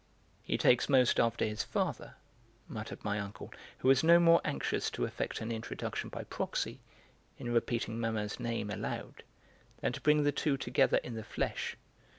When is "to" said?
4.89-5.05, 9.93-10.01